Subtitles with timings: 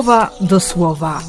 [0.00, 1.22] słowa do słowa.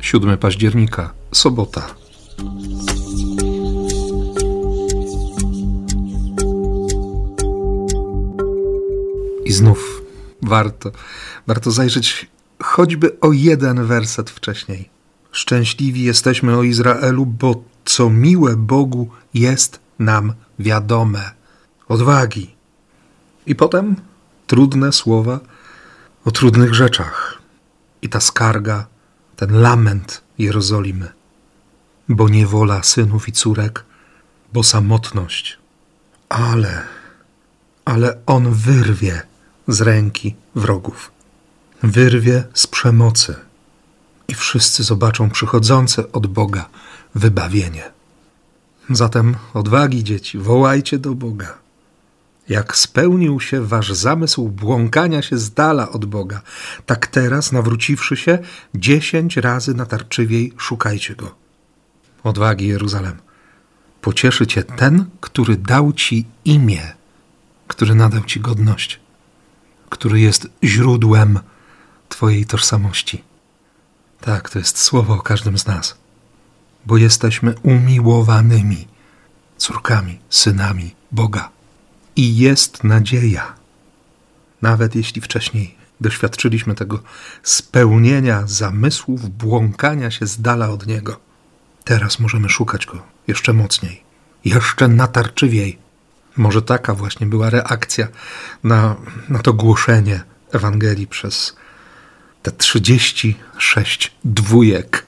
[0.00, 1.94] Siódmy października, sobota.
[9.44, 10.02] I znów
[10.42, 10.90] warto,
[11.46, 12.26] warto zajrzeć
[12.62, 14.93] choćby o jeden werset wcześniej.
[15.34, 21.30] Szczęśliwi jesteśmy o Izraelu, bo co miłe Bogu jest nam wiadome.
[21.88, 22.54] Odwagi.
[23.46, 23.96] I potem
[24.46, 25.40] trudne słowa
[26.24, 27.38] o trudnych rzeczach.
[28.02, 28.86] I ta skarga,
[29.36, 31.12] ten lament Jerozolimy.
[32.08, 33.84] Bo niewola synów i córek,
[34.52, 35.58] bo samotność.
[36.28, 36.82] Ale,
[37.84, 39.22] ale on wyrwie
[39.68, 41.10] z ręki wrogów.
[41.82, 43.36] Wyrwie z przemocy
[44.34, 46.68] i wszyscy zobaczą przychodzące od Boga
[47.14, 47.92] wybawienie.
[48.90, 51.58] Zatem odwagi, dzieci, wołajcie do Boga.
[52.48, 56.42] Jak spełnił się wasz zamysł błąkania się z dala od Boga,
[56.86, 58.38] tak teraz, nawróciwszy się,
[58.74, 61.34] dziesięć razy natarczywiej szukajcie Go.
[62.24, 63.16] Odwagi, Jeruzalem.
[64.00, 66.92] Pocieszy cię ten, który dał ci imię,
[67.68, 69.00] który nadał ci godność,
[69.90, 71.38] który jest źródłem
[72.08, 73.33] twojej tożsamości.
[74.24, 75.96] Tak, to jest słowo o każdym z nas,
[76.86, 78.88] bo jesteśmy umiłowanymi
[79.56, 81.50] córkami, synami Boga.
[82.16, 83.54] I jest nadzieja.
[84.62, 87.02] Nawet jeśli wcześniej doświadczyliśmy tego
[87.42, 91.20] spełnienia zamysłów, błąkania się z dala od Niego,
[91.84, 94.02] teraz możemy szukać Go jeszcze mocniej,
[94.44, 95.78] jeszcze natarczywiej.
[96.36, 98.08] Może taka właśnie była reakcja
[98.62, 98.96] na,
[99.28, 101.56] na to głoszenie Ewangelii przez
[102.44, 105.06] te 36 dwójek,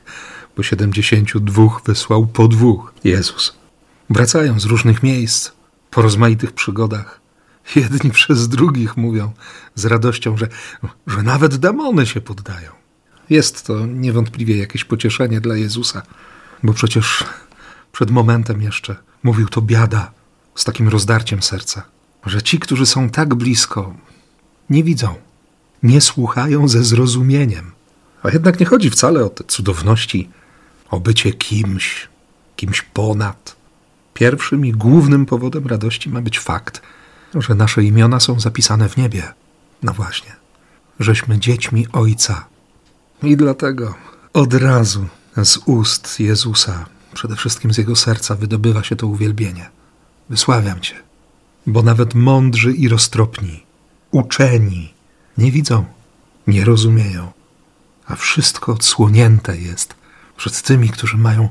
[0.57, 3.55] bo 72 wysłał po dwóch Jezus.
[4.11, 5.51] Wracają z różnych miejsc,
[5.91, 7.21] po rozmaitych przygodach.
[7.77, 9.33] Jedni przez drugich mówią
[9.75, 10.49] z radością, że,
[11.07, 12.71] że nawet demony się poddają.
[13.31, 16.03] Jest to niewątpliwie jakieś pocieszenie dla Jezusa,
[16.63, 17.25] bo przecież
[17.93, 20.13] przed momentem jeszcze mówił to biada
[20.55, 21.83] z takim rozdarciem serca,
[22.27, 23.95] że ci, którzy są tak blisko,
[24.71, 25.26] nie widzą
[25.83, 27.71] nie słuchają ze zrozumieniem.
[28.23, 30.31] A jednak nie chodzi wcale o te cudowności,
[30.91, 32.09] o bycie kimś,
[32.57, 33.57] kimś ponad.
[34.15, 36.83] Pierwszym i głównym powodem radości ma być fakt,
[37.35, 39.23] że nasze imiona są zapisane w niebie.
[39.83, 40.33] No właśnie,
[41.01, 42.47] żeśmy dziećmi Ojca.
[43.23, 43.95] I dlatego
[44.33, 45.07] od razu
[45.45, 49.71] z ust Jezusa, przede wszystkim z jego serca, wydobywa się to uwielbienie.
[50.31, 50.95] Wysławiam Cię,
[51.67, 53.63] bo nawet mądrzy i roztropni,
[54.11, 54.95] uczeni,
[55.39, 55.85] nie widzą,
[56.47, 57.33] nie rozumieją,
[58.07, 59.95] a wszystko odsłonięte jest
[60.37, 61.49] przed tymi, którzy mają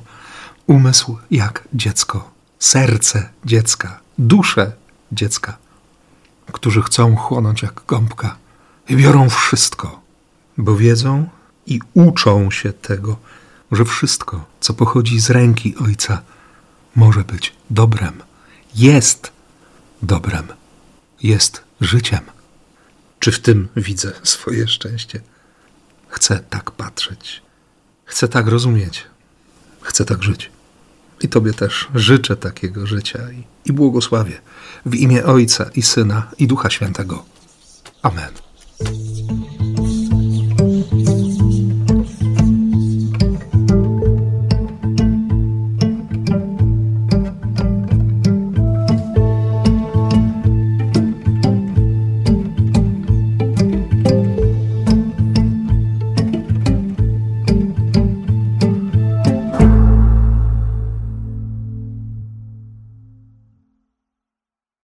[0.67, 4.71] umysł jak dziecko, serce dziecka, duszę
[5.11, 5.57] dziecka,
[6.51, 8.35] którzy chcą chłonąć jak gąbka
[8.89, 10.01] i biorą wszystko,
[10.57, 11.29] bo wiedzą
[11.65, 13.17] i uczą się tego,
[13.71, 16.21] że wszystko, co pochodzi z ręki Ojca,
[16.95, 18.23] może być dobrem,
[18.75, 19.31] jest
[20.01, 20.47] dobrem,
[21.23, 22.34] jest życiem.
[23.25, 25.21] Czy w tym widzę swoje szczęście?
[26.07, 27.41] Chcę tak patrzeć,
[28.05, 29.03] chcę tak rozumieć,
[29.81, 30.51] chcę tak żyć.
[31.21, 34.41] I Tobie też życzę takiego życia i, i błogosławię
[34.85, 37.25] w imię Ojca i Syna i Ducha Świętego.